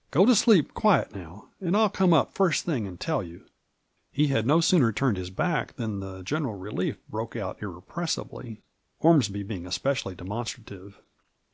[0.12, 3.44] Go to sleep quiet now, and I'll come up first thing and tell you."
[4.10, 8.62] He had no sooner turned his back than the general relief broke out irrepressibly,
[9.00, 11.02] Ormsby being especially demonstrative.